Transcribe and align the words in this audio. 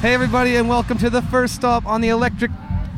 Hey, 0.00 0.12
everybody, 0.14 0.56
and 0.56 0.68
welcome 0.68 0.98
to 0.98 1.08
the 1.10 1.22
first 1.22 1.54
stop 1.54 1.86
on 1.86 2.00
the 2.00 2.08
Electric 2.10 2.50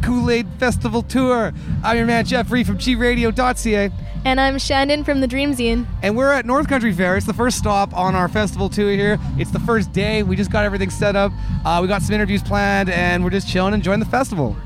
Kool 0.02 0.30
Aid 0.30 0.46
Festival 0.58 1.02
Tour. 1.02 1.52
I'm 1.84 1.96
your 1.96 2.06
man, 2.06 2.24
Jeffrey 2.24 2.64
from 2.64 2.78
cheatradio.ca, 2.78 3.90
And 4.24 4.40
I'm 4.40 4.58
Shannon 4.58 5.04
from 5.04 5.20
the 5.20 5.26
Dream 5.26 5.54
Zine. 5.54 5.86
and 6.02 6.16
we're 6.16 6.32
at 6.32 6.44
North 6.46 6.68
Country 6.68 6.92
Fair. 6.92 7.16
It's 7.16 7.26
the 7.26 7.32
first 7.32 7.56
stop 7.58 7.96
on 7.96 8.14
our 8.14 8.28
festival 8.28 8.68
tour 8.68 8.90
here. 8.90 9.18
It's 9.38 9.50
the 9.52 9.60
first 9.60 9.92
day. 9.92 10.22
We 10.22 10.34
just 10.36 10.50
got 10.50 10.64
everything 10.64 10.90
set 10.90 11.14
up. 11.16 11.32
Uh, 11.64 11.78
we 11.80 11.88
got 11.88 12.02
some 12.02 12.14
interviews 12.14 12.42
planned, 12.42 12.90
and 12.90 13.22
we're 13.22 13.30
just 13.30 13.48
chilling, 13.48 13.74
and 13.74 13.80
enjoying 13.80 14.00
the 14.00 14.06
festival. 14.06 14.56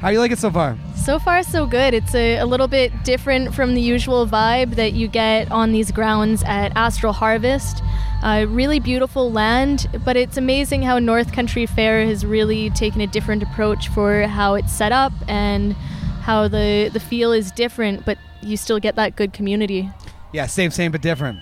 How 0.00 0.08
do 0.08 0.14
you 0.14 0.20
like 0.20 0.30
it 0.30 0.38
so 0.38 0.50
far? 0.50 0.78
So 0.94 1.18
far, 1.18 1.42
so 1.42 1.66
good. 1.66 1.92
It's 1.92 2.14
a, 2.14 2.36
a 2.36 2.46
little 2.46 2.68
bit 2.68 2.92
different 3.02 3.52
from 3.52 3.74
the 3.74 3.80
usual 3.80 4.28
vibe 4.28 4.76
that 4.76 4.92
you 4.92 5.08
get 5.08 5.50
on 5.50 5.72
these 5.72 5.90
grounds 5.90 6.44
at 6.44 6.70
Astral 6.76 7.12
Harvest. 7.12 7.82
Uh, 8.22 8.46
really 8.48 8.78
beautiful 8.78 9.32
land, 9.32 9.88
but 10.04 10.16
it's 10.16 10.36
amazing 10.36 10.82
how 10.82 11.00
North 11.00 11.32
Country 11.32 11.66
Fair 11.66 12.06
has 12.06 12.24
really 12.24 12.70
taken 12.70 13.00
a 13.00 13.08
different 13.08 13.42
approach 13.42 13.88
for 13.88 14.22
how 14.22 14.54
it's 14.54 14.72
set 14.72 14.92
up 14.92 15.12
and 15.26 15.72
how 16.22 16.46
the, 16.46 16.90
the 16.92 17.00
feel 17.00 17.32
is 17.32 17.50
different, 17.50 18.04
but 18.06 18.18
you 18.40 18.56
still 18.56 18.78
get 18.78 18.94
that 18.94 19.16
good 19.16 19.32
community. 19.32 19.90
Yeah, 20.30 20.46
same, 20.46 20.70
same, 20.70 20.92
but 20.92 21.00
different. 21.00 21.40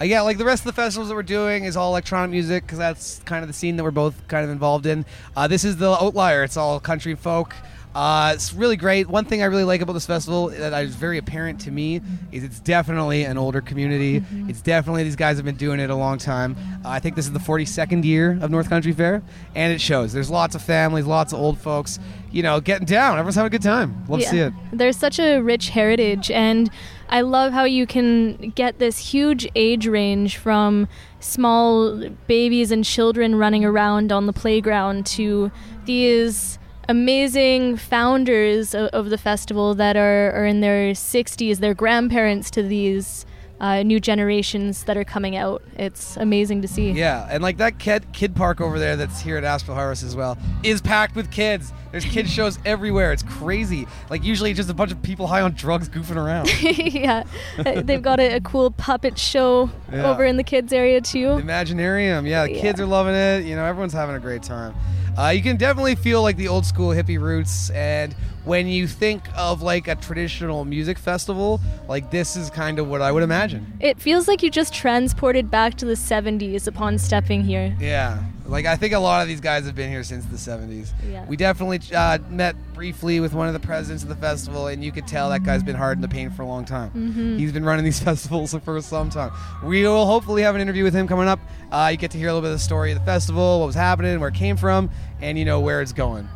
Uh, 0.00 0.04
yeah, 0.04 0.20
like 0.20 0.38
the 0.38 0.44
rest 0.44 0.60
of 0.60 0.66
the 0.66 0.72
festivals 0.72 1.08
that 1.08 1.14
we're 1.14 1.22
doing 1.22 1.64
is 1.64 1.76
all 1.76 1.90
electronic 1.90 2.30
music 2.30 2.62
because 2.62 2.78
that's 2.78 3.20
kind 3.20 3.42
of 3.42 3.48
the 3.48 3.54
scene 3.54 3.76
that 3.76 3.82
we're 3.82 3.90
both 3.90 4.28
kind 4.28 4.44
of 4.44 4.50
involved 4.50 4.86
in. 4.86 5.04
Uh, 5.34 5.48
this 5.48 5.64
is 5.64 5.78
the 5.78 5.90
outlier. 5.90 6.44
It's 6.44 6.56
all 6.56 6.78
country 6.78 7.14
folk. 7.14 7.54
Uh, 7.98 8.30
it's 8.32 8.54
really 8.54 8.76
great. 8.76 9.08
One 9.08 9.24
thing 9.24 9.42
I 9.42 9.46
really 9.46 9.64
like 9.64 9.80
about 9.80 9.94
this 9.94 10.06
festival 10.06 10.50
that 10.50 10.84
is 10.84 10.94
very 10.94 11.18
apparent 11.18 11.62
to 11.62 11.72
me 11.72 12.00
is 12.30 12.44
it's 12.44 12.60
definitely 12.60 13.24
an 13.24 13.36
older 13.36 13.60
community. 13.60 14.22
It's 14.48 14.60
definitely 14.60 15.02
these 15.02 15.16
guys 15.16 15.36
have 15.36 15.44
been 15.44 15.56
doing 15.56 15.80
it 15.80 15.90
a 15.90 15.96
long 15.96 16.16
time. 16.16 16.56
Uh, 16.84 16.90
I 16.90 17.00
think 17.00 17.16
this 17.16 17.26
is 17.26 17.32
the 17.32 17.40
42nd 17.40 18.04
year 18.04 18.38
of 18.40 18.52
North 18.52 18.68
Country 18.68 18.92
Fair, 18.92 19.20
and 19.56 19.72
it 19.72 19.80
shows. 19.80 20.12
There's 20.12 20.30
lots 20.30 20.54
of 20.54 20.62
families, 20.62 21.06
lots 21.06 21.32
of 21.32 21.40
old 21.40 21.58
folks, 21.58 21.98
you 22.30 22.40
know, 22.40 22.60
getting 22.60 22.86
down. 22.86 23.14
Everyone's 23.14 23.34
having 23.34 23.48
a 23.48 23.50
good 23.50 23.62
time. 23.62 24.04
Love 24.06 24.20
to 24.20 24.26
see 24.28 24.38
it. 24.38 24.52
There's 24.72 24.96
such 24.96 25.18
a 25.18 25.40
rich 25.40 25.70
heritage, 25.70 26.30
and 26.30 26.70
I 27.08 27.22
love 27.22 27.52
how 27.52 27.64
you 27.64 27.84
can 27.84 28.50
get 28.50 28.78
this 28.78 29.10
huge 29.10 29.48
age 29.56 29.88
range 29.88 30.36
from 30.36 30.86
small 31.18 32.10
babies 32.28 32.70
and 32.70 32.84
children 32.84 33.34
running 33.34 33.64
around 33.64 34.12
on 34.12 34.26
the 34.26 34.32
playground 34.32 35.04
to 35.06 35.50
these 35.84 36.60
amazing 36.88 37.76
founders 37.76 38.74
of, 38.74 38.88
of 38.88 39.10
the 39.10 39.18
festival 39.18 39.74
that 39.74 39.96
are, 39.96 40.32
are 40.32 40.46
in 40.46 40.60
their 40.60 40.92
60s, 40.92 41.58
their 41.58 41.74
grandparents 41.74 42.50
to 42.52 42.62
these 42.62 43.26
uh, 43.60 43.82
new 43.82 43.98
generations 43.98 44.84
that 44.84 44.96
are 44.96 45.02
coming 45.04 45.34
out. 45.36 45.60
It's 45.76 46.16
amazing 46.16 46.62
to 46.62 46.68
see. 46.68 46.92
Yeah, 46.92 47.26
and 47.28 47.42
like 47.42 47.56
that 47.56 47.78
kid 47.80 48.06
kid 48.12 48.36
park 48.36 48.60
over 48.60 48.78
there 48.78 48.94
that's 48.94 49.20
here 49.20 49.36
at 49.36 49.42
Astral 49.42 49.74
Harvest 49.76 50.04
as 50.04 50.14
well 50.14 50.38
is 50.62 50.80
packed 50.80 51.16
with 51.16 51.30
kids. 51.32 51.72
There's 51.90 52.04
kid 52.04 52.28
shows 52.36 52.60
everywhere. 52.64 53.12
It's 53.12 53.24
crazy. 53.24 53.88
Like 54.10 54.22
usually 54.22 54.54
just 54.54 54.70
a 54.70 54.74
bunch 54.74 54.92
of 54.92 55.02
people 55.02 55.26
high 55.26 55.40
on 55.40 55.54
drugs 55.54 55.88
goofing 55.88 56.14
around. 56.16 56.48
yeah, 56.62 57.24
Uh, 57.58 57.82
they've 57.82 58.00
got 58.02 58.20
a, 58.20 58.36
a 58.36 58.40
cool 58.40 58.70
puppet 58.70 59.18
show 59.18 59.70
Yeah. 59.92 60.08
over 60.08 60.24
in 60.24 60.36
the 60.36 60.44
kids 60.44 60.72
area 60.72 61.00
too. 61.00 61.26
Imaginarium. 61.26 62.28
Yeah, 62.28 62.44
the 62.46 62.54
kids 62.60 62.80
are 62.80 62.86
loving 62.86 63.14
it. 63.16 63.44
You 63.44 63.56
know, 63.56 63.64
everyone's 63.64 63.92
having 63.92 64.14
a 64.14 64.20
great 64.20 64.44
time. 64.44 64.72
Uh, 65.18 65.30
you 65.30 65.42
can 65.42 65.56
definitely 65.56 65.96
feel 65.96 66.22
like 66.22 66.36
the 66.36 66.46
old 66.46 66.64
school 66.64 66.90
hippie 66.90 67.18
roots. 67.20 67.70
And 67.70 68.14
when 68.48 68.66
you 68.66 68.86
think 68.86 69.22
of 69.36 69.60
like 69.60 69.88
a 69.88 69.94
traditional 69.94 70.64
music 70.64 70.98
festival, 70.98 71.60
like 71.86 72.10
this 72.10 72.34
is 72.34 72.48
kind 72.48 72.78
of 72.78 72.88
what 72.88 73.02
I 73.02 73.12
would 73.12 73.22
imagine. 73.22 73.74
It 73.78 74.00
feels 74.00 74.26
like 74.26 74.42
you 74.42 74.50
just 74.50 74.72
transported 74.72 75.50
back 75.50 75.74
to 75.76 75.84
the 75.84 75.92
70s 75.92 76.66
upon 76.66 76.96
stepping 76.96 77.44
here. 77.44 77.76
Yeah. 77.78 78.22
Like 78.46 78.64
I 78.64 78.76
think 78.76 78.94
a 78.94 78.98
lot 78.98 79.20
of 79.20 79.28
these 79.28 79.42
guys 79.42 79.66
have 79.66 79.74
been 79.74 79.90
here 79.90 80.02
since 80.02 80.24
the 80.24 80.38
70s. 80.38 80.92
Yeah. 81.10 81.26
We 81.26 81.36
definitely 81.36 81.80
uh, 81.94 82.20
met 82.30 82.56
briefly 82.72 83.20
with 83.20 83.34
one 83.34 83.48
of 83.48 83.52
the 83.52 83.60
presidents 83.60 84.02
of 84.02 84.08
the 84.08 84.16
festival, 84.16 84.68
and 84.68 84.82
you 84.82 84.92
could 84.92 85.06
tell 85.06 85.28
that 85.28 85.42
guy's 85.42 85.62
been 85.62 85.76
hard 85.76 85.98
in 85.98 86.00
the 86.00 86.08
paint 86.08 86.32
for 86.32 86.40
a 86.40 86.46
long 86.46 86.64
time. 86.64 86.88
Mm-hmm. 86.92 87.36
He's 87.36 87.52
been 87.52 87.66
running 87.66 87.84
these 87.84 88.00
festivals 88.02 88.54
for 88.64 88.80
some 88.80 89.10
time. 89.10 89.30
We 89.62 89.82
will 89.82 90.06
hopefully 90.06 90.40
have 90.40 90.54
an 90.54 90.62
interview 90.62 90.84
with 90.84 90.94
him 90.94 91.06
coming 91.06 91.28
up. 91.28 91.38
Uh, 91.70 91.90
you 91.92 91.98
get 91.98 92.12
to 92.12 92.18
hear 92.18 92.28
a 92.28 92.32
little 92.32 92.48
bit 92.48 92.52
of 92.52 92.58
the 92.58 92.64
story 92.64 92.92
of 92.92 92.98
the 92.98 93.04
festival, 93.04 93.60
what 93.60 93.66
was 93.66 93.74
happening, 93.74 94.18
where 94.20 94.30
it 94.30 94.34
came 94.34 94.56
from, 94.56 94.88
and 95.20 95.38
you 95.38 95.44
know 95.44 95.60
where 95.60 95.82
it's 95.82 95.92
going. 95.92 96.26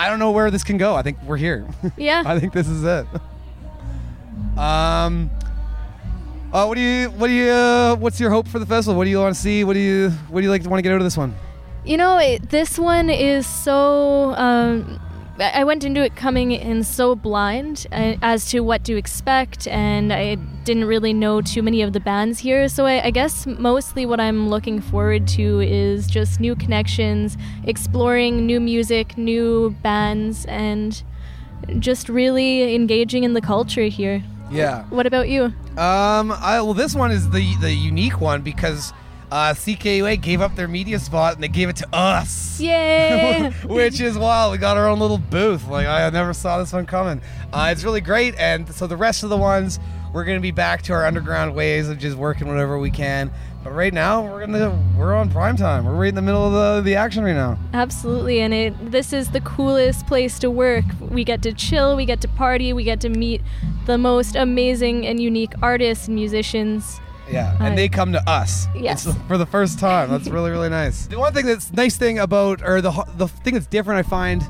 I 0.00 0.08
don't 0.08 0.18
know 0.18 0.30
where 0.30 0.50
this 0.50 0.64
can 0.64 0.78
go. 0.78 0.94
I 0.94 1.02
think 1.02 1.18
we're 1.26 1.36
here. 1.36 1.68
Yeah. 1.98 2.22
I 2.24 2.40
think 2.40 2.54
this 2.54 2.68
is 2.68 2.84
it. 2.84 3.06
Um. 4.56 5.30
Uh, 6.52 6.64
what 6.64 6.74
do 6.76 6.80
you? 6.80 7.10
What 7.10 7.26
do 7.26 7.32
you? 7.34 7.50
Uh, 7.50 7.96
what's 7.96 8.18
your 8.18 8.30
hope 8.30 8.48
for 8.48 8.58
the 8.58 8.64
festival? 8.64 8.96
What 8.96 9.04
do 9.04 9.10
you 9.10 9.18
want 9.18 9.34
to 9.34 9.40
see? 9.40 9.62
What 9.62 9.74
do 9.74 9.78
you? 9.80 10.08
What 10.30 10.40
do 10.40 10.44
you 10.44 10.50
like 10.50 10.62
to 10.62 10.70
want 10.70 10.78
to 10.78 10.82
get 10.82 10.92
out 10.92 11.00
of 11.00 11.04
this 11.04 11.18
one? 11.18 11.34
You 11.84 11.98
know, 11.98 12.16
it, 12.18 12.48
this 12.48 12.78
one 12.78 13.10
is 13.10 13.46
so. 13.46 14.34
Um, 14.36 14.98
I 15.40 15.64
went 15.64 15.84
into 15.84 16.02
it 16.02 16.16
coming 16.16 16.52
in 16.52 16.84
so 16.84 17.14
blind 17.14 17.86
uh, 17.92 18.16
as 18.22 18.50
to 18.50 18.60
what 18.60 18.84
to 18.84 18.96
expect, 18.96 19.66
and 19.68 20.12
I 20.12 20.34
didn't 20.64 20.84
really 20.84 21.12
know 21.12 21.40
too 21.40 21.62
many 21.62 21.82
of 21.82 21.92
the 21.92 22.00
bands 22.00 22.38
here. 22.38 22.68
So 22.68 22.86
I, 22.86 23.06
I 23.06 23.10
guess 23.10 23.46
mostly 23.46 24.06
what 24.06 24.20
I'm 24.20 24.48
looking 24.48 24.80
forward 24.80 25.26
to 25.28 25.60
is 25.60 26.06
just 26.06 26.40
new 26.40 26.54
connections, 26.54 27.36
exploring 27.64 28.46
new 28.46 28.60
music, 28.60 29.16
new 29.16 29.70
bands, 29.82 30.44
and 30.46 31.02
just 31.78 32.08
really 32.08 32.74
engaging 32.74 33.24
in 33.24 33.34
the 33.34 33.40
culture 33.40 33.84
here. 33.84 34.22
Yeah. 34.50 34.84
What 34.90 35.06
about 35.06 35.28
you? 35.28 35.44
Um. 35.78 36.32
I, 36.32 36.60
well, 36.60 36.74
this 36.74 36.94
one 36.94 37.12
is 37.12 37.30
the 37.30 37.56
the 37.60 37.72
unique 37.72 38.20
one 38.20 38.42
because 38.42 38.92
uh, 39.30 39.54
CKUA 39.54 40.20
gave 40.20 40.40
up 40.40 40.56
their 40.56 40.68
media 40.68 40.98
spot 40.98 41.34
and 41.34 41.42
they 41.42 41.48
gave 41.48 41.68
it 41.68 41.76
to 41.76 41.88
us. 41.94 42.60
Yay! 42.60 43.50
Which 43.64 44.00
is 44.00 44.18
wild. 44.18 44.52
We 44.52 44.58
got 44.58 44.76
our 44.76 44.88
own 44.88 44.98
little 44.98 45.18
booth. 45.18 45.68
Like 45.68 45.86
I 45.86 46.08
never 46.10 46.32
saw 46.32 46.58
this 46.58 46.72
one 46.72 46.86
coming. 46.86 47.20
Uh, 47.52 47.68
it's 47.72 47.84
really 47.84 48.00
great. 48.00 48.34
And 48.36 48.72
so 48.74 48.86
the 48.86 48.96
rest 48.96 49.22
of 49.22 49.30
the 49.30 49.36
ones, 49.36 49.78
we're 50.12 50.24
gonna 50.24 50.40
be 50.40 50.50
back 50.50 50.82
to 50.82 50.92
our 50.92 51.06
underground 51.06 51.54
ways 51.54 51.88
of 51.88 51.98
just 51.98 52.16
working 52.16 52.48
whatever 52.48 52.78
we 52.78 52.90
can. 52.90 53.30
But 53.62 53.72
right 53.72 53.92
now, 53.92 54.22
we're 54.22 54.40
gonna 54.40 54.76
we're 54.96 55.14
on 55.14 55.30
prime 55.30 55.56
time. 55.56 55.84
We're 55.84 55.94
right 55.94 56.08
in 56.08 56.14
the 56.14 56.22
middle 56.22 56.46
of 56.46 56.52
the, 56.52 56.82
the 56.82 56.96
action 56.96 57.22
right 57.22 57.34
now. 57.34 57.58
Absolutely, 57.74 58.40
and 58.40 58.54
it 58.54 58.90
this 58.90 59.12
is 59.12 59.30
the 59.30 59.40
coolest 59.42 60.06
place 60.06 60.38
to 60.38 60.50
work. 60.50 60.84
We 60.98 61.24
get 61.24 61.42
to 61.42 61.52
chill, 61.52 61.94
we 61.94 62.06
get 62.06 62.22
to 62.22 62.28
party, 62.28 62.72
we 62.72 62.84
get 62.84 63.00
to 63.02 63.10
meet 63.10 63.42
the 63.84 63.98
most 63.98 64.34
amazing 64.34 65.06
and 65.06 65.20
unique 65.20 65.52
artists 65.62 66.06
and 66.08 66.14
musicians. 66.14 67.00
Yeah, 67.30 67.56
and 67.60 67.76
they 67.76 67.88
come 67.88 68.12
to 68.12 68.28
us. 68.28 68.66
Yes. 68.74 69.06
It's 69.06 69.16
for 69.28 69.38
the 69.38 69.46
first 69.46 69.78
time. 69.78 70.10
That's 70.10 70.28
really 70.36 70.50
really 70.50 70.68
nice. 70.68 71.06
The 71.06 71.18
one 71.18 71.32
thing 71.32 71.46
that's 71.46 71.72
nice 71.72 71.96
thing 71.96 72.18
about, 72.18 72.62
or 72.66 72.80
the 72.80 72.90
the 73.16 73.28
thing 73.28 73.54
that's 73.54 73.66
different, 73.66 74.04
I 74.04 74.08
find, 74.08 74.42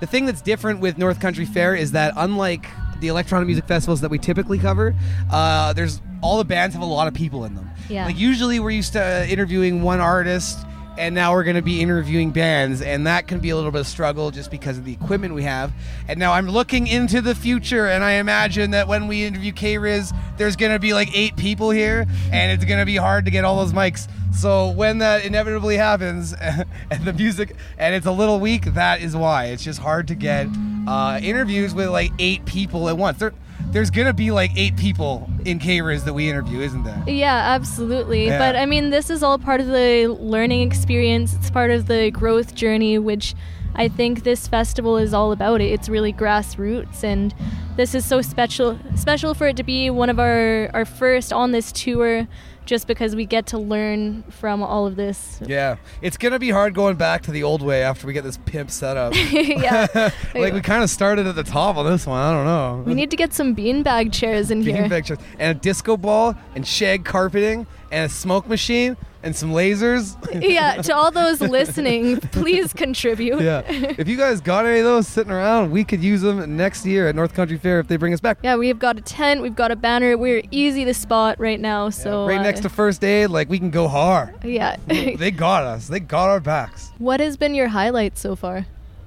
the 0.00 0.06
thing 0.06 0.26
that's 0.26 0.42
different 0.42 0.80
with 0.80 0.98
North 0.98 1.20
Country 1.20 1.44
Fair 1.44 1.74
is 1.74 1.92
that 1.92 2.12
unlike 2.16 2.66
the 3.00 3.08
electronic 3.08 3.46
music 3.46 3.66
festivals 3.66 4.00
that 4.00 4.10
we 4.10 4.18
typically 4.18 4.58
cover, 4.58 4.94
uh, 5.30 5.72
there's 5.72 6.00
all 6.22 6.38
the 6.38 6.44
bands 6.44 6.74
have 6.74 6.82
a 6.82 6.86
lot 6.86 7.06
of 7.08 7.14
people 7.14 7.44
in 7.44 7.54
them. 7.54 7.70
Yeah. 7.88 8.06
Like 8.06 8.18
usually 8.18 8.58
we're 8.58 8.70
used 8.70 8.94
to 8.94 9.26
interviewing 9.30 9.82
one 9.82 10.00
artist. 10.00 10.58
And 10.98 11.14
now 11.14 11.32
we're 11.32 11.44
going 11.44 11.56
to 11.56 11.62
be 11.62 11.80
interviewing 11.82 12.30
bands, 12.30 12.80
and 12.80 13.06
that 13.06 13.26
can 13.26 13.38
be 13.38 13.50
a 13.50 13.56
little 13.56 13.70
bit 13.70 13.82
of 13.82 13.86
struggle 13.86 14.30
just 14.30 14.50
because 14.50 14.78
of 14.78 14.84
the 14.84 14.92
equipment 14.92 15.34
we 15.34 15.42
have. 15.42 15.72
And 16.08 16.18
now 16.18 16.32
I'm 16.32 16.48
looking 16.48 16.86
into 16.86 17.20
the 17.20 17.34
future, 17.34 17.86
and 17.86 18.02
I 18.02 18.12
imagine 18.12 18.70
that 18.70 18.88
when 18.88 19.06
we 19.06 19.24
interview 19.24 19.52
K-Riz, 19.52 20.12
there's 20.38 20.56
going 20.56 20.72
to 20.72 20.78
be 20.78 20.94
like 20.94 21.14
eight 21.14 21.36
people 21.36 21.70
here, 21.70 22.06
and 22.32 22.52
it's 22.52 22.64
going 22.64 22.80
to 22.80 22.86
be 22.86 22.96
hard 22.96 23.26
to 23.26 23.30
get 23.30 23.44
all 23.44 23.56
those 23.56 23.72
mics. 23.72 24.08
So 24.34 24.70
when 24.70 24.98
that 24.98 25.24
inevitably 25.24 25.76
happens, 25.76 26.34
and 26.90 27.04
the 27.04 27.12
music, 27.12 27.56
and 27.78 27.94
it's 27.94 28.06
a 28.06 28.12
little 28.12 28.40
weak, 28.40 28.64
that 28.74 29.00
is 29.00 29.16
why. 29.16 29.46
It's 29.46 29.64
just 29.64 29.80
hard 29.80 30.08
to 30.08 30.14
get 30.14 30.48
uh, 30.86 31.18
interviews 31.22 31.74
with 31.74 31.88
like 31.88 32.12
eight 32.18 32.44
people 32.44 32.88
at 32.88 32.96
once. 32.96 33.18
There, 33.18 33.32
there's 33.76 33.90
to 33.90 34.14
be 34.14 34.30
like 34.30 34.50
eight 34.56 34.74
people 34.74 35.28
in 35.44 35.58
K-Riz 35.58 36.04
that 36.04 36.14
we 36.14 36.30
interview, 36.30 36.60
isn't 36.60 36.84
there? 36.84 37.04
Yeah, 37.06 37.54
absolutely. 37.54 38.24
Yeah. 38.24 38.38
But 38.38 38.56
I 38.56 38.64
mean, 38.64 38.88
this 38.88 39.10
is 39.10 39.22
all 39.22 39.38
part 39.38 39.60
of 39.60 39.66
the 39.66 40.06
learning 40.18 40.62
experience. 40.66 41.34
It's 41.34 41.50
part 41.50 41.70
of 41.70 41.86
the 41.86 42.10
growth 42.10 42.54
journey, 42.54 42.98
which 42.98 43.34
I 43.74 43.88
think 43.88 44.22
this 44.22 44.48
festival 44.48 44.96
is 44.96 45.12
all 45.12 45.30
about. 45.30 45.60
It. 45.60 45.66
It's 45.66 45.90
really 45.90 46.10
grassroots, 46.10 47.04
and 47.04 47.34
this 47.76 47.94
is 47.94 48.06
so 48.06 48.22
special. 48.22 48.78
Special 48.94 49.34
for 49.34 49.48
it 49.48 49.58
to 49.58 49.62
be 49.62 49.90
one 49.90 50.08
of 50.08 50.18
our 50.18 50.70
our 50.72 50.86
first 50.86 51.30
on 51.30 51.52
this 51.52 51.70
tour, 51.70 52.26
just 52.66 52.86
because 52.86 53.16
we 53.16 53.24
get 53.24 53.46
to 53.46 53.58
learn 53.58 54.22
from 54.24 54.62
all 54.62 54.86
of 54.86 54.96
this. 54.96 55.40
Yeah, 55.46 55.76
it's 56.02 56.16
gonna 56.16 56.38
be 56.38 56.50
hard 56.50 56.74
going 56.74 56.96
back 56.96 57.22
to 57.22 57.30
the 57.30 57.42
old 57.42 57.62
way 57.62 57.82
after 57.82 58.06
we 58.06 58.12
get 58.12 58.24
this 58.24 58.38
pimp 58.44 58.70
set 58.70 58.96
up. 58.96 59.14
yeah, 59.32 59.86
like 60.34 60.52
we 60.52 60.60
kind 60.60 60.82
of 60.82 60.90
started 60.90 61.26
at 61.26 61.34
the 61.34 61.44
top 61.44 61.76
on 61.76 61.86
this 61.86 62.06
one. 62.06 62.20
I 62.20 62.32
don't 62.32 62.44
know. 62.44 62.82
we 62.86 62.94
need 62.94 63.10
to 63.10 63.16
get 63.16 63.32
some 63.32 63.56
beanbag 63.56 64.12
chairs 64.12 64.50
in 64.50 64.62
Bean 64.62 64.76
here. 64.76 65.00
chairs 65.00 65.18
and 65.38 65.56
a 65.56 65.60
disco 65.60 65.96
ball 65.96 66.34
and 66.54 66.66
shag 66.66 67.04
carpeting 67.04 67.66
and 67.90 68.06
a 68.06 68.08
smoke 68.08 68.48
machine 68.48 68.96
and 69.22 69.34
some 69.34 69.50
lasers. 69.52 70.16
yeah, 70.42 70.80
to 70.82 70.94
all 70.94 71.10
those 71.10 71.40
listening, 71.40 72.20
please 72.32 72.72
contribute. 72.72 73.40
yeah. 73.40 73.62
If 73.66 74.08
you 74.08 74.16
guys 74.16 74.40
got 74.40 74.66
any 74.66 74.78
of 74.78 74.84
those 74.84 75.08
sitting 75.08 75.32
around, 75.32 75.70
we 75.70 75.84
could 75.84 76.02
use 76.02 76.20
them 76.20 76.56
next 76.56 76.86
year 76.86 77.08
at 77.08 77.14
North 77.14 77.34
Country 77.34 77.58
Fair 77.58 77.80
if 77.80 77.88
they 77.88 77.96
bring 77.96 78.12
us 78.12 78.20
back. 78.20 78.38
Yeah, 78.42 78.56
we've 78.56 78.78
got 78.78 78.98
a 78.98 79.00
tent, 79.00 79.42
we've 79.42 79.56
got 79.56 79.70
a 79.70 79.76
banner. 79.76 80.16
We're 80.16 80.42
easy 80.50 80.84
to 80.84 80.94
spot 80.94 81.38
right 81.40 81.60
now. 81.60 81.90
So 81.90 82.26
right 82.26 82.40
uh, 82.40 82.42
next 82.42 82.60
to 82.60 82.68
first 82.68 83.02
aid, 83.04 83.28
like 83.28 83.48
we 83.48 83.58
can 83.58 83.70
go 83.70 83.88
hard. 83.88 84.44
yeah. 84.44 84.76
they 84.86 85.30
got 85.30 85.64
us. 85.64 85.88
They 85.88 86.00
got 86.00 86.28
our 86.28 86.40
backs. 86.40 86.90
what 86.98 87.20
has 87.20 87.36
been 87.36 87.54
your 87.54 87.68
highlight 87.68 88.18
so 88.18 88.36
far? 88.36 88.66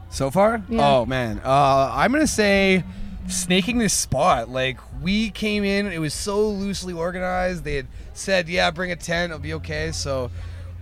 So 0.09 0.31
far? 0.31 0.63
Yeah. 0.69 0.87
Oh 0.87 1.05
man. 1.05 1.39
Uh, 1.43 1.91
I'm 1.93 2.11
gonna 2.11 2.25
say 2.27 2.83
snaking 3.29 3.77
this 3.77 3.93
spot. 3.93 4.49
Like 4.49 4.77
we 5.01 5.29
came 5.29 5.63
in, 5.63 5.87
it 5.87 5.99
was 5.99 6.13
so 6.13 6.47
loosely 6.49 6.93
organized. 6.93 7.63
They 7.63 7.75
had 7.75 7.87
said, 8.13 8.49
"Yeah, 8.49 8.71
bring 8.71 8.91
a 8.91 8.95
tent, 8.95 9.31
it'll 9.31 9.41
be 9.41 9.53
okay." 9.55 9.91
So 9.91 10.31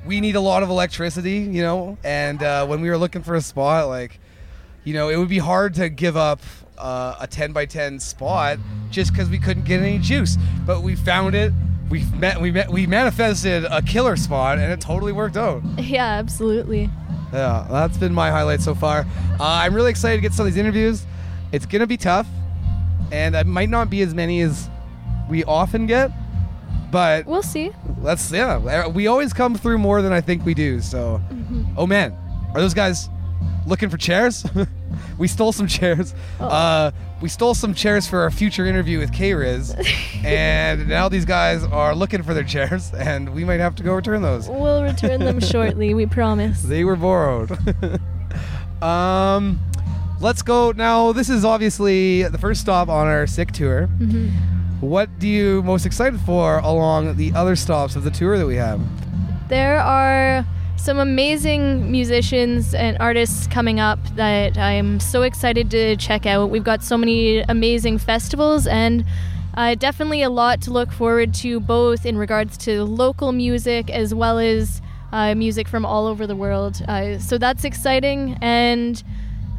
we 0.06 0.22
need 0.22 0.36
a 0.36 0.42
lot 0.42 0.64
of 0.64 0.70
electricity, 0.70 1.40
you 1.40 1.62
know. 1.62 1.98
And 2.04 2.42
uh, 2.42 2.66
when 2.66 2.82
we 2.82 2.90
were 2.90 2.98
looking 2.98 3.22
for 3.24 3.36
a 3.36 3.42
spot, 3.42 3.88
like 3.88 4.20
you 4.84 4.94
know, 4.94 5.10
it 5.10 5.18
would 5.18 5.28
be 5.30 5.40
hard 5.40 5.74
to 5.76 5.90
give 5.90 6.16
up 6.16 6.40
uh, 6.78 7.16
a 7.20 7.28
10 7.28 7.52
by 7.52 7.66
10 7.66 8.00
spot 8.00 8.58
just 8.90 9.12
because 9.12 9.30
we 9.30 9.38
couldn't 9.38 9.66
get 9.66 9.82
any 9.82 9.98
juice. 9.98 10.38
But 10.66 10.82
we 10.82 10.96
found 10.96 11.36
it. 11.36 11.52
We 11.90 12.06
met. 12.16 12.40
We 12.40 12.52
met. 12.52 12.70
We 12.72 12.88
manifested 12.88 13.66
a 13.66 13.82
killer 13.82 14.16
spot, 14.16 14.60
and 14.60 14.72
it 14.72 14.80
totally 14.80 15.12
worked 15.12 15.38
out. 15.38 15.62
Yeah, 15.78 16.06
absolutely. 16.06 16.90
Yeah, 17.34 17.68
that's 17.70 17.98
been 17.98 18.14
my 18.14 18.32
highlight 18.32 18.62
so 18.62 18.74
far. 18.74 19.06
Uh, 19.40 19.44
I'm 19.44 19.74
really 19.74 19.90
excited 19.90 20.18
to 20.18 20.22
get 20.22 20.32
some 20.34 20.48
of 20.48 20.54
these 20.54 20.60
interviews. 20.60 21.06
It's 21.52 21.66
gonna 21.66 21.88
be 21.88 21.98
tough, 21.98 22.28
and 23.12 23.36
it 23.36 23.46
might 23.48 23.70
not 23.70 23.90
be 23.90 24.02
as 24.02 24.14
many 24.14 24.42
as 24.42 24.70
we 25.30 25.44
often 25.44 25.86
get, 25.88 26.12
but 26.92 27.26
We'll 27.26 27.44
see. 27.44 27.72
let's 28.02 28.32
yeah. 28.32 28.88
We 28.88 29.08
always 29.08 29.34
come 29.34 29.56
through 29.56 29.78
more 29.78 30.02
than 30.02 30.14
I 30.14 30.22
think 30.22 30.46
we 30.46 30.54
do. 30.54 30.80
So, 30.82 31.22
oh 31.76 31.86
man, 31.88 32.16
are 32.54 32.62
those 32.62 32.74
guys 32.74 33.10
looking 33.66 33.90
for 33.90 33.98
chairs? 33.98 34.46
we 35.18 35.28
stole 35.28 35.52
some 35.52 35.68
chairs. 35.68 36.14
Uh, 36.40 36.92
we 37.20 37.28
stole 37.30 37.54
some 37.56 37.74
chairs 37.74 38.08
for 38.08 38.20
our 38.22 38.30
future 38.32 38.66
interview 38.68 39.00
with 39.00 39.12
K-Riz, 39.12 39.76
and 40.24 40.88
now 40.88 41.10
these 41.10 41.26
guys 41.26 41.64
are 41.64 41.96
looking 41.96 42.22
for 42.24 42.34
their 42.34 42.44
chairs, 42.44 42.94
and 42.98 43.34
we 43.34 43.44
might 43.44 43.60
have 43.60 43.76
to 43.78 43.84
go 43.84 43.94
return 43.96 44.22
those. 44.22 44.48
We'll 44.48 44.84
return 44.84 45.20
them 45.20 45.40
shortly, 45.40 45.94
we 45.94 46.06
promise. 46.06 46.62
They 46.62 46.84
were 46.84 46.96
borrowed. 46.96 47.52
um, 48.82 49.60
let's 50.20 50.42
go 50.42 50.72
now. 50.72 51.12
This 51.12 51.30
is 51.30 51.46
obviously 51.46 52.24
the 52.24 52.38
first 52.38 52.62
stop 52.62 52.90
on 52.90 53.08
our 53.08 53.28
sick 53.28 53.52
tour. 53.52 53.88
Mhm. 54.00 54.32
What 54.82 55.10
do 55.20 55.28
you 55.28 55.64
most 55.64 55.86
excited 55.86 56.20
for 56.22 56.60
along 56.60 57.16
the 57.16 57.34
other 57.34 57.56
stops 57.56 57.96
of 57.96 58.04
the 58.04 58.12
tour 58.12 58.38
that 58.38 58.46
we 58.46 58.56
have? 58.56 58.80
There 59.50 59.80
are 59.80 60.46
some 60.76 61.00
amazing 61.00 61.92
musicians 61.92 62.74
and 62.74 62.96
artists 63.00 63.48
coming 63.48 63.80
up 63.80 64.00
that 64.16 64.58
I'm 64.58 65.00
so 65.00 65.24
excited 65.24 65.72
to 65.72 65.96
check 65.98 66.26
out. 66.26 66.50
We've 66.52 66.64
got 66.64 66.84
so 66.84 66.98
many 66.98 67.40
amazing 67.40 67.98
festivals 67.98 68.68
and 68.68 69.04
uh, 69.56 69.74
definitely 69.74 70.22
a 70.22 70.30
lot 70.30 70.62
to 70.62 70.72
look 70.72 70.92
forward 70.92 71.34
to, 71.34 71.60
both 71.60 72.06
in 72.06 72.16
regards 72.18 72.58
to 72.60 72.84
local 72.84 73.32
music 73.32 73.90
as 73.90 74.14
well 74.14 74.38
as 74.38 74.82
uh, 75.12 75.34
music 75.34 75.68
from 75.68 75.84
all 75.86 76.06
over 76.06 76.28
the 76.28 76.36
world. 76.36 76.84
Uh, 76.88 77.18
so 77.18 77.40
that's 77.40 77.64
exciting. 77.64 78.38
And 78.42 79.02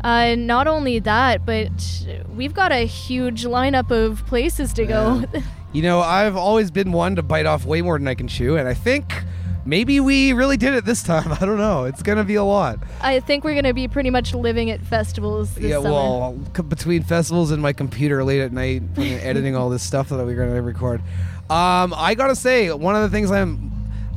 uh, 0.05 0.35
not 0.37 0.67
only 0.67 0.99
that, 1.01 1.45
but 1.45 2.07
we've 2.35 2.55
got 2.55 2.73
a 2.73 2.87
huge 2.87 3.45
lineup 3.45 3.91
of 3.91 4.25
places 4.27 4.73
to 4.75 4.87
go. 4.87 5.25
You 5.71 5.83
know, 5.83 6.01
I've 6.01 6.35
always 6.35 6.71
been 6.71 6.93
one 6.93 7.17
to 7.17 7.23
bite 7.23 7.45
off 7.45 7.67
way 7.67 7.83
more 7.83 7.99
than 7.99 8.09
I 8.09 8.15
can 8.15 8.27
chew, 8.27 8.57
and 8.57 8.67
I 8.67 8.73
think 8.73 9.23
maybe 9.67 10.01
we 10.01 10.33
really 10.33 10.57
did 10.57 10.73
it 10.73 10.87
this 10.87 11.03
time. 11.13 11.31
I 11.31 11.45
don't 11.45 11.59
know. 11.59 11.85
It's 11.85 12.03
gonna 12.03 12.25
be 12.25 12.37
a 12.37 12.43
lot. 12.43 12.79
I 13.03 13.21
think 13.21 13.45
we're 13.45 13.53
going 13.53 13.65
to 13.65 13.75
be 13.75 13.87
pretty 13.87 14.09
much 14.09 14.33
living 14.35 14.71
at 14.71 14.81
festivals 14.81 15.55
this 15.57 15.65
yeah, 15.65 15.77
summer. 15.77 15.91
well, 15.93 16.39
c- 16.57 16.63
between 16.63 17.03
festivals 17.03 17.51
and 17.51 17.61
my 17.61 17.75
computer 17.75 18.25
late 18.25 18.41
at 18.41 18.51
night, 18.51 18.83
editing 18.97 19.57
all 19.57 19.69
this 19.69 19.83
stuff 19.83 20.09
that 20.09 20.25
we're 20.25 20.37
gonna 20.37 20.63
record. 20.63 21.03
Um, 21.51 21.93
I 21.95 22.15
gotta 22.17 22.35
say, 22.35 22.73
one 22.73 22.97
of 22.97 23.03
the 23.03 23.11
things 23.11 23.31
I'm 23.31 23.68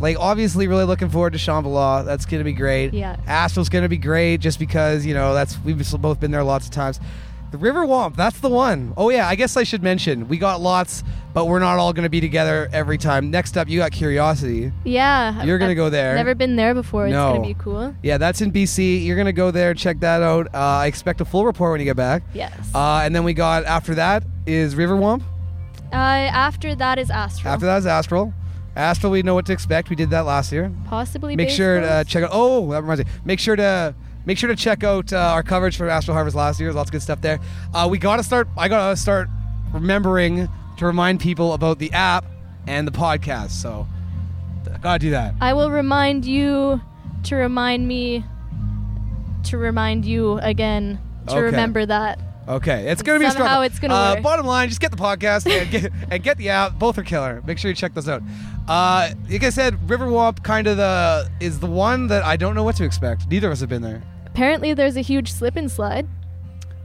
like 0.02 0.18
obviously 0.20 0.68
really 0.68 0.84
looking 0.86 1.10
forward 1.10 1.34
to 1.34 1.40
Shambhala. 1.40 2.04
That's 2.06 2.26
gonna 2.26 2.44
be 2.44 2.54
great. 2.54 2.94
Yeah. 2.94 3.16
Astral's 3.28 3.70
gonna 3.70 3.90
be 3.90 3.98
great 3.98 4.38
just 4.42 4.60
because 4.60 5.06
you 5.06 5.14
know 5.14 5.34
that's 5.34 5.58
we've 5.64 5.78
both 6.02 6.20
been 6.20 6.32
there 6.32 6.44
lots 6.44 6.66
of 6.66 6.72
times. 6.72 7.00
The 7.52 7.58
River 7.58 7.86
Womp, 7.86 8.16
that's 8.16 8.40
the 8.40 8.48
one. 8.48 8.94
Oh 8.96 9.10
yeah, 9.10 9.28
I 9.28 9.36
guess 9.36 9.58
I 9.58 9.64
should 9.64 9.84
mention 9.84 10.30
we 10.30 10.38
got 10.38 10.62
lots, 10.62 11.04
but 11.34 11.48
we're 11.48 11.60
not 11.60 11.80
all 11.80 11.92
gonna 11.92 12.08
be 12.08 12.22
together 12.22 12.70
every 12.72 12.98
time. 12.98 13.30
Next 13.30 13.58
up, 13.58 13.68
you 13.68 13.80
got 13.80 13.92
Curiosity. 13.92 14.72
Yeah. 14.86 15.44
You're 15.44 15.58
gonna 15.58 15.72
I've 15.72 15.76
go 15.78 15.90
there. 15.90 16.16
Never 16.16 16.34
been 16.34 16.56
there 16.56 16.74
before. 16.74 17.08
It's 17.08 17.12
No. 17.12 17.34
gonna 17.34 17.48
be 17.48 17.54
cool. 17.56 17.94
Yeah, 18.04 18.18
that's 18.18 18.40
in 18.40 18.52
BC. 18.52 19.04
You're 19.06 19.18
gonna 19.18 19.34
go 19.34 19.52
there, 19.52 19.74
check 19.74 20.00
that 20.00 20.22
out. 20.22 20.48
Uh, 20.54 20.60
I 20.60 20.86
expect 20.88 21.20
a 21.20 21.26
full 21.26 21.46
report 21.46 21.72
when 21.72 21.82
you 21.82 21.86
get 21.86 21.98
back. 21.98 22.24
Yes. 22.34 22.54
Uh, 22.74 23.02
and 23.04 23.14
then 23.14 23.26
we 23.26 23.34
got 23.34 23.66
after 23.66 23.96
that 23.96 24.24
is 24.48 24.74
River 24.76 24.96
Womp. 24.96 25.22
Uh, 25.92 25.96
after 25.96 26.74
that 26.76 26.98
is 27.00 27.10
Astral. 27.12 27.54
After 27.54 27.66
that 27.66 27.80
is 27.80 27.86
Astral. 27.86 28.34
Astral, 28.76 29.12
we 29.12 29.22
know 29.22 29.34
what 29.34 29.46
to 29.48 29.54
expect. 29.54 29.90
We 29.90 29.96
did 29.96 30.10
that 30.12 30.22
last 30.22 30.52
year. 30.52 30.72
Possibly. 30.86 31.36
Make 31.36 31.50
sure 31.50 31.82
to 31.82 31.90
uh, 31.92 32.04
check 32.06 32.24
out. 32.24 32.30
Oh, 32.32 32.72
that 32.72 32.82
reminds 32.82 33.04
me. 33.06 33.12
Make 33.26 33.40
sure 33.40 33.56
to 33.56 33.94
make 34.26 34.38
sure 34.38 34.48
to 34.50 34.56
check 34.56 34.84
out 34.84 35.12
uh, 35.12 35.18
our 35.18 35.44
coverage 35.44 35.76
for 35.78 35.90
Astral 35.90 36.16
Harvest 36.16 36.36
last 36.36 36.60
year. 36.60 36.68
There's 36.68 36.76
lots 36.76 36.90
of 36.90 36.94
good 36.94 37.02
stuff 37.02 37.22
there. 37.22 37.40
Uh, 37.74 37.88
we 37.92 37.98
gotta 37.98 38.24
start. 38.24 38.48
I 38.58 38.68
gotta 38.70 38.96
start 38.96 39.28
remembering 39.74 40.48
to 40.78 40.86
remind 40.86 41.20
people 41.20 41.54
about 41.54 41.80
the 41.80 41.92
app 41.92 42.26
and 42.68 42.88
the 42.88 42.92
podcast. 42.92 43.52
So, 43.52 43.88
gotta 44.82 45.00
do 45.00 45.10
that. 45.12 45.36
I 45.42 45.54
will 45.54 45.70
remind 45.72 46.26
you 46.26 46.80
to 47.24 47.36
remind 47.36 47.88
me 47.88 48.24
to 49.46 49.58
remind 49.58 50.06
you 50.06 50.38
again 50.40 51.00
to 51.28 51.34
Okay. 51.34 51.42
remember 51.42 51.86
that. 51.86 52.20
Okay, 52.52 52.90
it's 52.90 53.02
gonna 53.02 53.18
be 53.20 53.26
a 53.26 53.32
Somehow 53.32 53.46
struggle. 53.46 53.62
it's 53.64 53.80
gonna 53.80 53.94
uh, 53.94 54.14
work. 54.16 54.24
Bottom 54.24 54.46
line, 54.46 54.68
just 54.68 54.82
get 54.82 54.92
the 54.92 54.98
podcast 54.98 55.50
and 55.50 55.72
get 55.72 55.92
and 56.12 56.22
get 56.22 56.38
the 56.38 56.50
app. 56.50 56.78
Both 56.78 56.98
are 56.98 57.04
killer. 57.04 57.42
Make 57.46 57.58
sure 57.58 57.70
you 57.70 57.76
check 57.76 57.94
those 57.94 58.10
out. 58.10 58.22
Uh, 58.68 59.12
like 59.30 59.44
I 59.44 59.50
said, 59.50 59.76
Riverwalk 59.88 60.44
kind 60.44 60.68
of 60.68 60.76
the 60.76 61.32
is 61.40 61.62
the 61.62 61.68
one 61.68 62.08
that 62.08 62.24
I 62.26 62.36
don't 62.36 62.54
know 62.54 62.64
what 62.64 62.76
to 62.76 62.84
expect. 62.84 63.30
Neither 63.30 63.48
of 63.48 63.54
us 63.54 63.62
have 63.62 63.70
been 63.70 63.82
there. 63.82 64.04
Apparently, 64.26 64.74
there's 64.74 64.98
a 64.98 65.02
huge 65.02 65.32
slip 65.32 65.56
and 65.56 65.72
slide. 65.72 66.10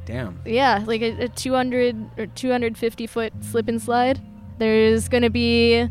Damn. 0.04 0.40
Yeah, 0.44 0.84
like 0.86 1.02
a, 1.02 1.24
a 1.24 1.28
200 1.28 2.10
or 2.16 2.26
250 2.26 3.06
foot 3.08 3.32
slip 3.40 3.66
and 3.66 3.82
slide. 3.82 4.20
There's 4.58 5.08
gonna 5.08 5.30
be 5.30 5.88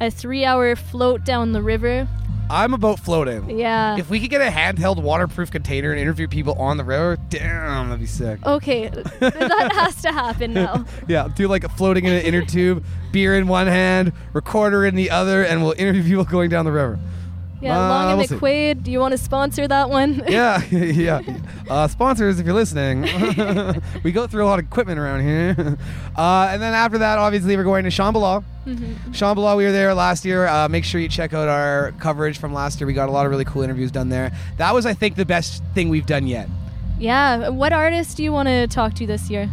a 0.00 0.10
three 0.10 0.46
hour 0.46 0.74
float 0.74 1.26
down 1.26 1.52
the 1.52 1.62
river. 1.62 2.08
I'm 2.50 2.72
about 2.74 2.98
floating. 3.00 3.58
Yeah. 3.58 3.96
If 3.98 4.08
we 4.10 4.20
could 4.20 4.30
get 4.30 4.40
a 4.40 4.50
handheld 4.50 5.02
waterproof 5.02 5.50
container 5.50 5.90
and 5.90 6.00
interview 6.00 6.28
people 6.28 6.54
on 6.54 6.76
the 6.76 6.84
river, 6.84 7.18
damn, 7.28 7.88
that'd 7.88 8.00
be 8.00 8.06
sick. 8.06 8.44
Okay, 8.44 8.88
that 9.20 9.72
has 9.72 10.00
to 10.02 10.12
happen 10.12 10.54
now. 10.54 10.84
Yeah, 11.08 11.28
do 11.34 11.48
like 11.48 11.64
a 11.64 11.68
floating 11.68 12.04
in 12.04 12.12
an 12.12 12.22
inner 12.22 12.44
tube, 12.44 12.84
beer 13.12 13.36
in 13.38 13.48
one 13.48 13.66
hand, 13.66 14.12
recorder 14.32 14.84
in 14.84 14.94
the 14.94 15.10
other, 15.10 15.42
and 15.42 15.62
we'll 15.62 15.72
interview 15.78 16.02
people 16.02 16.24
going 16.24 16.50
down 16.50 16.64
the 16.64 16.72
river. 16.72 16.98
Yeah, 17.60 17.76
Uh, 17.76 17.88
Long 17.88 18.08
and 18.10 18.18
we'll 18.18 18.28
see. 18.28 18.34
McQuade, 18.36 18.82
do 18.84 18.90
you 18.92 19.00
want 19.00 19.12
to 19.12 19.18
sponsor 19.18 19.66
that 19.66 19.90
one? 19.90 20.22
Yeah, 20.28 20.62
yeah. 20.70 21.20
Uh, 21.68 21.88
sponsors, 21.88 22.38
if 22.38 22.46
you're 22.46 22.54
listening, 22.54 23.02
we 24.04 24.12
go 24.12 24.26
through 24.26 24.44
a 24.44 24.46
lot 24.46 24.58
of 24.58 24.64
equipment 24.66 24.98
around 24.98 25.22
here. 25.22 25.76
Uh, 26.16 26.48
and 26.50 26.62
then 26.62 26.72
after 26.74 26.98
that, 26.98 27.18
obviously, 27.18 27.56
we're 27.56 27.64
going 27.64 27.84
to 27.84 27.90
Shambhala. 27.90 28.44
Mm-hmm. 28.66 29.10
Shambhala, 29.12 29.56
we 29.56 29.64
were 29.64 29.72
there 29.72 29.92
last 29.94 30.24
year. 30.24 30.46
Uh, 30.46 30.68
make 30.68 30.84
sure 30.84 31.00
you 31.00 31.08
check 31.08 31.32
out 31.34 31.48
our 31.48 31.92
coverage 31.98 32.38
from 32.38 32.52
last 32.52 32.80
year. 32.80 32.86
We 32.86 32.92
got 32.92 33.08
a 33.08 33.12
lot 33.12 33.26
of 33.26 33.30
really 33.30 33.44
cool 33.44 33.62
interviews 33.62 33.90
done 33.90 34.08
there. 34.08 34.30
That 34.58 34.72
was, 34.74 34.86
I 34.86 34.94
think, 34.94 35.16
the 35.16 35.24
best 35.26 35.62
thing 35.74 35.88
we've 35.88 36.06
done 36.06 36.26
yet. 36.26 36.48
Yeah, 36.98 37.48
what 37.48 37.72
artist 37.72 38.16
do 38.16 38.22
you 38.22 38.32
want 38.32 38.48
to 38.48 38.66
talk 38.68 38.94
to 38.94 39.06
this 39.06 39.30
year? 39.30 39.48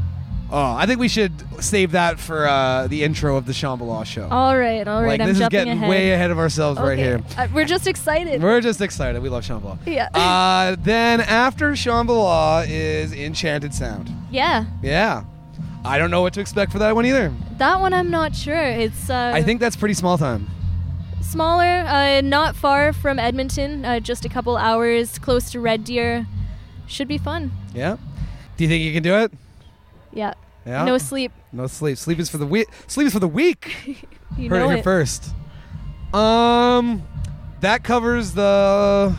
Oh, 0.52 0.74
I 0.76 0.86
think 0.86 1.00
we 1.00 1.08
should 1.08 1.32
save 1.64 1.92
that 1.94 2.20
for 2.20 2.48
uh, 2.48 2.86
the 2.88 3.04
intro 3.04 3.36
of 3.36 3.46
the 3.48 3.52
Shambhala 3.52 4.06
show. 4.06 4.28
All 4.30 4.56
right, 4.58 4.88
all 4.88 5.02
right, 5.02 5.08
like 5.08 5.22
I'm 5.22 5.28
this 5.28 5.38
is 5.38 5.40
jumping 5.42 5.58
getting 5.58 5.74
ahead. 5.74 5.90
way 5.90 6.12
ahead 6.12 6.30
of 6.30 6.38
ourselves 6.38 6.80
right 6.80 6.98
here. 7.00 7.22
uh, 7.38 7.48
we're 7.54 7.66
just 7.66 7.88
excited. 7.88 8.44
We're 8.44 8.62
just 8.62 8.80
excited. 8.80 9.22
We 9.24 9.30
love 9.30 9.44
Shambhala. 9.44 9.78
yeah. 9.88 10.10
Uh, 10.16 10.76
then 10.80 11.20
after 11.22 11.72
Shambhala 11.72 12.66
is 12.70 13.12
Enchanted 13.14 13.74
Sound. 13.74 14.10
yeah, 14.32 14.66
Yeah. 14.84 15.24
I 15.84 15.98
don't 16.00 16.10
know 16.10 16.22
what 16.24 16.34
to 16.34 16.42
expect 16.42 16.72
for 16.72 16.80
that 16.80 16.96
one 16.96 17.06
either. 17.06 17.32
that 17.60 17.80
one 17.80 17.94
I'm 17.94 18.10
not 18.10 18.36
sure. 18.36 18.56
It's 18.64 19.10
uh, 19.10 19.32
I 19.36 19.44
think 19.44 19.60
that's 19.60 19.76
pretty 19.76 19.94
small 19.94 20.18
time. 20.18 20.48
smaller, 21.22 21.86
uh, 21.88 22.22
not 22.22 22.56
far 22.56 22.92
from 22.94 23.20
Edmonton, 23.20 23.86
uh, 23.86 24.00
just 24.00 24.26
a 24.26 24.30
couple 24.30 24.58
hours 24.58 25.20
close 25.20 25.52
to 25.52 25.60
Red 25.60 25.84
Deer. 25.84 26.26
Should 26.88 27.08
be 27.08 27.18
fun. 27.18 27.52
Yeah. 27.74 27.98
Do 28.58 28.64
you 28.64 28.68
think 28.70 28.84
you 28.84 28.94
can 28.94 29.04
do 29.04 29.16
it? 29.16 29.32
Yeah. 30.16 30.34
Yeah. 30.66 30.84
No 30.86 30.98
sleep. 30.98 31.32
No 31.52 31.68
sleep. 31.68 31.98
Sleep 32.00 32.18
is 32.18 32.30
for 32.30 32.38
the 32.40 32.48
week. 32.48 32.68
Sleep 32.88 33.06
is 33.08 33.14
for 33.14 33.20
the 33.20 33.28
week. 33.28 33.76
You 34.38 34.50
Heard 34.50 34.60
know 34.60 34.66
it 34.66 34.70
here 34.72 34.78
it. 34.80 34.84
first. 34.84 35.30
Um, 36.14 37.04
that 37.62 37.84
covers 37.86 38.34
the 38.34 39.16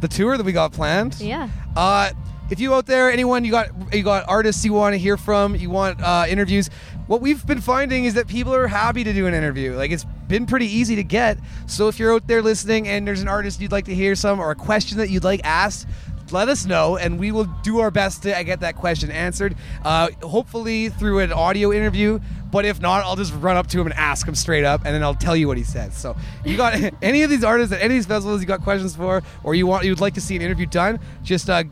the 0.00 0.06
tour 0.08 0.36
that 0.36 0.44
we 0.44 0.52
got 0.52 0.72
planned. 0.72 1.18
Yeah. 1.20 1.48
Uh, 1.74 2.10
if 2.50 2.60
you 2.60 2.74
out 2.74 2.86
there, 2.86 3.10
anyone 3.10 3.44
you 3.44 3.50
got 3.50 3.70
you 3.92 4.02
got 4.04 4.28
artists 4.28 4.64
you 4.64 4.72
want 4.72 4.92
to 4.92 4.98
hear 4.98 5.16
from, 5.16 5.56
you 5.56 5.68
want 5.70 6.00
uh, 6.00 6.26
interviews, 6.28 6.68
what 7.06 7.20
we've 7.22 7.44
been 7.46 7.60
finding 7.60 8.04
is 8.04 8.14
that 8.14 8.28
people 8.28 8.54
are 8.54 8.68
happy 8.68 9.02
to 9.02 9.12
do 9.12 9.26
an 9.26 9.34
interview. 9.34 9.74
Like 9.74 9.90
it's 9.90 10.04
been 10.28 10.46
pretty 10.46 10.66
easy 10.66 10.94
to 10.96 11.02
get. 11.04 11.38
So 11.66 11.88
if 11.88 11.98
you're 11.98 12.14
out 12.14 12.26
there 12.26 12.42
listening 12.42 12.86
and 12.86 13.06
there's 13.06 13.22
an 13.22 13.28
artist 13.28 13.60
you'd 13.60 13.72
like 13.72 13.86
to 13.86 13.94
hear 13.94 14.14
some 14.14 14.38
or 14.40 14.50
a 14.50 14.54
question 14.54 14.98
that 14.98 15.10
you'd 15.10 15.24
like 15.24 15.40
asked, 15.44 15.88
let 16.34 16.50
us 16.50 16.66
know 16.66 16.98
and 16.98 17.18
we 17.18 17.32
will 17.32 17.44
do 17.62 17.78
our 17.78 17.90
best 17.90 18.22
to 18.24 18.44
get 18.44 18.60
that 18.60 18.76
question 18.76 19.10
answered. 19.10 19.56
Uh, 19.84 20.10
hopefully 20.22 20.90
through 20.90 21.20
an 21.20 21.32
audio 21.32 21.72
interview. 21.72 22.18
But 22.50 22.64
if 22.64 22.80
not, 22.80 23.02
I'll 23.04 23.16
just 23.16 23.34
run 23.34 23.56
up 23.56 23.66
to 23.68 23.80
him 23.80 23.86
and 23.86 23.94
ask 23.96 24.28
him 24.28 24.36
straight 24.36 24.62
up, 24.62 24.82
and 24.84 24.94
then 24.94 25.02
I'll 25.02 25.16
tell 25.16 25.34
you 25.34 25.48
what 25.48 25.56
he 25.56 25.64
says. 25.64 25.96
So, 25.96 26.14
you 26.44 26.56
got 26.56 26.78
any 27.02 27.24
of 27.24 27.30
these 27.30 27.42
artists 27.42 27.74
at 27.74 27.80
any 27.80 27.94
of 27.94 27.98
these 27.98 28.06
festivals 28.06 28.40
you 28.40 28.46
got 28.46 28.62
questions 28.62 28.94
for, 28.94 29.24
or 29.42 29.56
you 29.56 29.66
want 29.66 29.84
you'd 29.84 29.98
like 29.98 30.14
to 30.14 30.20
see 30.20 30.36
an 30.36 30.42
interview 30.42 30.66
done, 30.66 31.00
just 31.24 31.50
uh, 31.50 31.64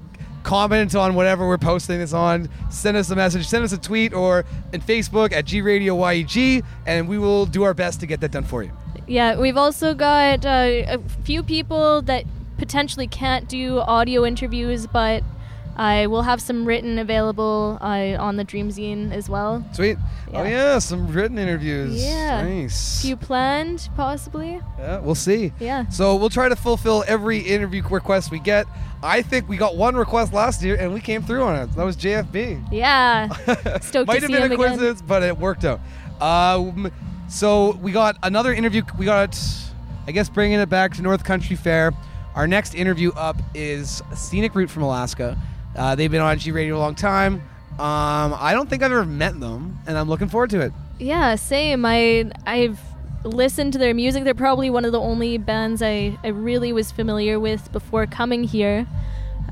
comment 0.42 0.96
on 0.96 1.14
whatever 1.14 1.46
we're 1.46 1.56
posting 1.56 2.00
this 2.00 2.12
on. 2.12 2.48
Send 2.68 2.96
us 2.96 3.10
a 3.10 3.16
message, 3.16 3.46
send 3.46 3.62
us 3.62 3.72
a 3.72 3.78
tweet, 3.78 4.12
or 4.12 4.44
in 4.72 4.80
Facebook 4.80 5.32
at 5.32 5.44
G 5.44 5.62
Radio 5.62 5.96
YEG, 5.96 6.64
and 6.84 7.08
we 7.08 7.16
will 7.16 7.46
do 7.46 7.62
our 7.62 7.74
best 7.74 8.00
to 8.00 8.06
get 8.06 8.20
that 8.20 8.32
done 8.32 8.42
for 8.44 8.64
you. 8.64 8.72
Yeah, 9.06 9.38
we've 9.38 9.56
also 9.56 9.94
got 9.94 10.44
uh, 10.44 10.48
a 10.48 10.98
few 11.22 11.44
people 11.44 12.02
that 12.02 12.24
potentially 12.66 13.08
can't 13.08 13.48
do 13.48 13.80
audio 13.80 14.24
interviews, 14.24 14.86
but 14.86 15.24
I 15.76 16.06
will 16.06 16.22
have 16.22 16.40
some 16.40 16.64
written 16.64 16.96
available 16.96 17.76
uh, 17.80 18.16
on 18.20 18.36
the 18.36 18.44
Dream 18.44 18.68
Zine 18.68 19.10
as 19.12 19.28
well. 19.28 19.64
Sweet. 19.72 19.96
Oh 20.32 20.44
Yeah. 20.44 20.48
yeah, 20.48 20.78
some 20.78 21.08
written 21.12 21.38
interviews. 21.38 22.00
Yeah. 22.00 22.42
Nice. 22.42 23.04
You 23.04 23.16
planned, 23.16 23.88
possibly. 23.96 24.60
Yeah, 24.78 25.00
we'll 25.00 25.16
see. 25.16 25.52
Yeah. 25.58 25.88
So 25.88 26.14
we'll 26.14 26.30
try 26.30 26.48
to 26.48 26.54
fulfill 26.54 27.02
every 27.08 27.38
interview 27.38 27.82
request 27.90 28.30
we 28.30 28.38
get. 28.38 28.66
I 29.02 29.22
think 29.22 29.48
we 29.48 29.56
got 29.56 29.74
one 29.76 29.96
request 29.96 30.32
last 30.32 30.62
year 30.62 30.76
and 30.78 30.94
we 30.94 31.00
came 31.00 31.20
through 31.22 31.42
on 31.42 31.56
it. 31.56 31.72
That 31.74 31.84
was 31.84 31.96
JFB. 31.96 32.68
Yeah. 32.70 33.28
Stoked 33.80 34.06
Might 34.06 34.22
have 34.22 34.30
been 34.30 34.42
a 34.42 34.44
again. 34.44 34.56
coincidence, 34.56 35.02
but 35.02 35.24
it 35.24 35.36
worked 35.36 35.64
out. 35.64 35.80
Um, 36.20 36.92
so 37.28 37.72
we 37.82 37.90
got 37.90 38.16
another 38.22 38.52
interview. 38.54 38.82
We 38.96 39.04
got, 39.06 39.36
I 40.06 40.12
guess, 40.12 40.28
bringing 40.28 40.60
it 40.60 40.68
back 40.68 40.94
to 40.94 41.02
North 41.02 41.24
Country 41.24 41.56
Fair. 41.56 41.92
Our 42.34 42.46
next 42.46 42.74
interview 42.74 43.12
up 43.12 43.36
is 43.54 44.02
Scenic 44.14 44.54
Route 44.54 44.70
from 44.70 44.82
Alaska. 44.82 45.36
Uh, 45.76 45.94
they've 45.94 46.10
been 46.10 46.20
on 46.20 46.38
G 46.38 46.50
Radio 46.50 46.76
a 46.76 46.80
long 46.80 46.94
time. 46.94 47.34
Um, 47.72 48.34
I 48.38 48.52
don't 48.52 48.68
think 48.68 48.82
I've 48.82 48.92
ever 48.92 49.04
met 49.04 49.38
them, 49.38 49.78
and 49.86 49.96
I'm 49.96 50.08
looking 50.08 50.28
forward 50.28 50.50
to 50.50 50.60
it. 50.60 50.72
Yeah, 50.98 51.34
same. 51.34 51.84
I 51.84 52.30
I've 52.46 52.78
listened 53.24 53.72
to 53.74 53.78
their 53.78 53.94
music. 53.94 54.24
They're 54.24 54.34
probably 54.34 54.70
one 54.70 54.84
of 54.84 54.92
the 54.92 55.00
only 55.00 55.38
bands 55.38 55.82
I, 55.82 56.18
I 56.24 56.28
really 56.28 56.72
was 56.72 56.92
familiar 56.92 57.38
with 57.38 57.70
before 57.72 58.06
coming 58.06 58.44
here. 58.44 58.86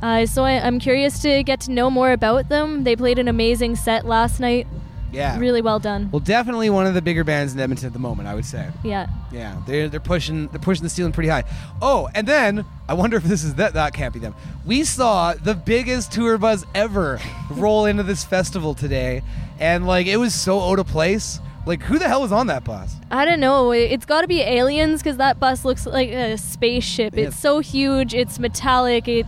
Uh, 0.02 0.26
so 0.26 0.44
I, 0.44 0.52
I'm 0.52 0.78
curious 0.78 1.20
to 1.22 1.42
get 1.42 1.60
to 1.62 1.70
know 1.70 1.90
more 1.90 2.12
about 2.12 2.48
them. 2.48 2.84
They 2.84 2.96
played 2.96 3.18
an 3.18 3.28
amazing 3.28 3.76
set 3.76 4.06
last 4.06 4.40
night. 4.40 4.66
Yeah. 5.12 5.38
Really 5.38 5.62
well 5.62 5.78
done. 5.78 6.10
Well, 6.12 6.20
definitely 6.20 6.70
one 6.70 6.86
of 6.86 6.94
the 6.94 7.02
bigger 7.02 7.24
bands 7.24 7.52
in 7.54 7.60
Edmonton 7.60 7.86
at 7.86 7.92
the 7.92 7.98
moment, 7.98 8.28
I 8.28 8.34
would 8.34 8.44
say. 8.44 8.68
Yeah. 8.84 9.06
Yeah, 9.32 9.56
they're 9.66 9.88
they're 9.88 10.00
pushing 10.00 10.48
they're 10.48 10.60
pushing 10.60 10.82
the 10.84 10.88
ceiling 10.90 11.12
pretty 11.12 11.28
high. 11.28 11.44
Oh, 11.82 12.08
and 12.14 12.26
then 12.26 12.64
I 12.88 12.94
wonder 12.94 13.16
if 13.16 13.22
this 13.24 13.44
is 13.44 13.54
that 13.56 13.74
that 13.74 13.92
can't 13.94 14.12
be 14.14 14.20
them. 14.20 14.34
We 14.66 14.84
saw 14.84 15.34
the 15.34 15.54
biggest 15.54 16.12
tour 16.12 16.36
bus 16.38 16.64
ever 16.74 17.20
roll 17.50 17.86
into 17.86 18.02
this 18.02 18.24
festival 18.24 18.74
today, 18.74 19.22
and 19.58 19.86
like 19.86 20.06
it 20.06 20.16
was 20.16 20.34
so 20.34 20.60
out 20.60 20.78
of 20.78 20.86
place. 20.86 21.38
Like 21.66 21.82
who 21.82 21.98
the 21.98 22.08
hell 22.08 22.22
was 22.22 22.32
on 22.32 22.46
that 22.46 22.64
bus? 22.64 22.94
I 23.10 23.26
don't 23.26 23.38
know. 23.38 23.70
It- 23.70 23.92
It's 23.92 24.06
got 24.06 24.22
to 24.22 24.26
be 24.26 24.40
aliens 24.40 25.02
because 25.02 25.18
that 25.18 25.38
bus 25.38 25.62
looks 25.64 25.84
like 25.86 26.08
a 26.08 26.38
spaceship. 26.38 27.14
Yeah. 27.14 27.26
It's 27.26 27.38
so 27.38 27.58
huge. 27.58 28.14
It's 28.14 28.38
metallic. 28.38 29.06
It 29.08 29.26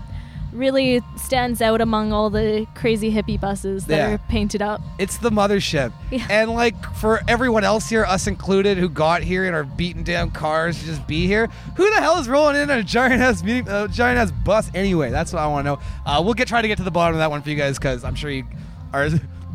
really 0.53 1.01
stands 1.17 1.63
out 1.63 1.81
among 1.81 2.13
all 2.13 2.29
the 2.31 2.67
crazy 2.75 3.11
hippie 3.13 3.41
buses 3.41 3.87
that 3.87 3.97
Yeah. 3.97 4.11
are 4.15 4.19
painted 4.29 4.61
up. 4.63 4.81
It's 4.99 5.17
the 5.17 5.31
mothership. 5.31 5.93
Yeah. 6.11 6.27
And 6.31 6.51
like 6.53 6.77
for 6.97 7.21
everyone 7.27 7.65
else 7.65 7.89
here, 7.89 8.05
us 8.05 8.27
included, 8.27 8.77
who 8.79 8.89
got 8.89 9.23
here 9.23 9.45
in 9.47 9.55
our 9.55 9.65
beaten 9.65 10.03
down 10.03 10.31
cars 10.31 10.79
to 10.81 10.85
just 10.85 11.07
be 11.07 11.27
here, 11.27 11.49
who 11.77 11.89
the 11.95 12.01
hell 12.01 12.19
is 12.19 12.29
rolling 12.29 12.57
in 12.57 12.69
a 12.71 12.83
giant 12.83 13.23
ass 13.23 13.43
meeting, 13.43 13.69
uh, 13.69 13.87
giant 13.89 14.19
ass 14.19 14.31
bus 14.45 14.71
anyway? 14.75 15.11
That's 15.11 15.33
what 15.33 15.41
I 15.41 15.47
want 15.47 15.65
to 15.65 15.71
know. 15.73 15.79
Uh, 16.05 16.21
we'll 16.25 16.35
get 16.35 16.49
try 16.49 16.61
to 16.63 16.69
get 16.69 16.77
to 16.79 16.85
the 16.85 16.91
bottom 16.91 17.15
of 17.15 17.19
that 17.21 17.31
one 17.31 17.43
for 17.43 17.51
you 17.51 17.57
guys 17.57 17.79
because 17.79 18.05
I'm 18.05 18.15
sure 18.15 18.31
you 18.31 18.45
are 18.93 19.09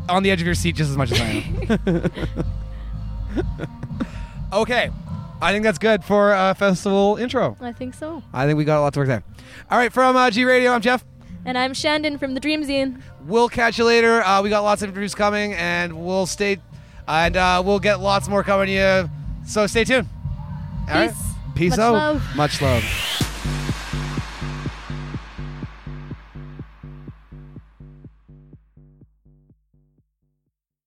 on 0.08 0.22
the 0.22 0.30
edge 0.30 0.40
of 0.40 0.46
your 0.46 0.54
seat 0.54 0.74
just 0.74 0.90
as 0.90 0.96
much 0.96 1.12
as 1.12 1.20
I 1.20 1.24
am. 1.26 2.10
okay, 4.52 4.90
I 5.40 5.52
think 5.52 5.62
that's 5.64 5.78
good 5.78 6.02
for 6.04 6.32
a 6.32 6.54
festival 6.54 7.16
intro. 7.16 7.56
I 7.60 7.72
think 7.72 7.94
so. 7.94 8.22
I 8.32 8.46
think 8.46 8.58
we 8.58 8.64
got 8.64 8.78
a 8.78 8.82
lot 8.82 8.92
to 8.94 9.00
work 9.00 9.08
there. 9.08 9.22
All 9.70 9.78
right, 9.78 9.92
from 9.92 10.16
uh, 10.16 10.30
G 10.30 10.44
Radio, 10.44 10.72
I'm 10.72 10.80
Jeff. 10.80 11.04
And 11.44 11.56
I'm 11.56 11.72
Shannon 11.74 12.18
from 12.18 12.34
the 12.34 12.40
Dream 12.40 12.62
Zine. 12.64 13.00
We'll 13.26 13.48
catch 13.48 13.78
you 13.78 13.84
later. 13.84 14.22
Uh, 14.22 14.42
we 14.42 14.50
got 14.50 14.62
lots 14.62 14.82
of 14.82 14.88
interviews 14.90 15.14
coming, 15.14 15.54
and 15.54 16.04
we'll 16.04 16.26
stay, 16.26 16.58
and 17.06 17.36
uh, 17.36 17.62
we'll 17.64 17.78
get 17.78 18.00
lots 18.00 18.28
more 18.28 18.42
coming 18.42 18.66
to 18.66 18.72
you. 18.72 19.10
So 19.46 19.66
stay 19.66 19.84
tuned. 19.84 20.08
All 20.88 20.94
right. 20.94 21.10
Peace. 21.10 21.22
Peace 21.54 21.70
Much 21.70 21.78
out. 21.80 21.92
love. 21.92 22.36
Much 22.36 22.60
love. 22.60 23.27